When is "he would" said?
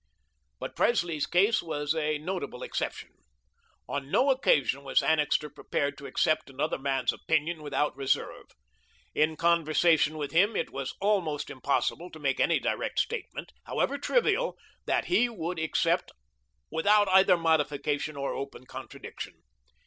15.05-15.59